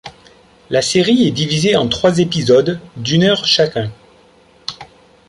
La 0.71 0.81
série 0.81 1.27
est 1.27 1.31
divisée 1.31 1.75
en 1.75 1.87
trois 1.87 2.17
épisodes 2.17 2.79
d'une 2.97 3.21
heure 3.21 3.45
chacun. 3.45 3.91